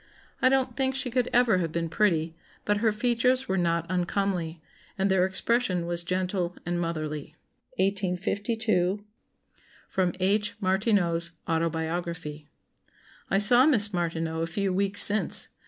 [0.41, 4.59] I don't think she could ever have been pretty, but her features were not uncomely,
[4.97, 7.35] and their expression was gentle and motherly."
[7.77, 9.05] 1852.
[9.91, 10.55] [Sidenote: H.
[10.59, 12.47] Martineau's Autobiography.]"...
[13.29, 15.49] I saw Miss Martineau a few weeks since.